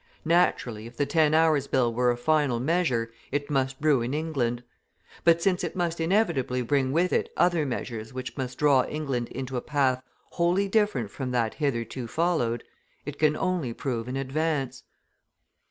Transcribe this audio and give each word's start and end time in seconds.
Naturally, 0.25 0.87
if 0.87 0.97
the 0.97 1.05
Ten 1.05 1.35
Hours' 1.35 1.67
Bill 1.67 1.93
were 1.93 2.09
a 2.09 2.17
final 2.17 2.59
measure, 2.59 3.11
it 3.31 3.51
must 3.51 3.75
ruin 3.79 4.15
England; 4.15 4.63
but 5.23 5.43
since 5.43 5.63
it 5.63 5.75
must 5.75 6.01
inevitably 6.01 6.63
bring 6.63 6.91
with 6.91 7.13
it 7.13 7.31
other 7.37 7.67
measures 7.67 8.11
which 8.11 8.35
must 8.35 8.57
draw 8.57 8.83
England 8.85 9.27
into 9.29 9.57
a 9.57 9.61
path 9.61 10.01
wholly 10.31 10.67
different 10.67 11.11
from 11.11 11.29
that 11.29 11.53
hitherto 11.53 12.07
followed, 12.07 12.63
it 13.05 13.19
can 13.19 13.35
only 13.37 13.73
prove 13.73 14.07
an 14.07 14.17
advance. 14.17 14.81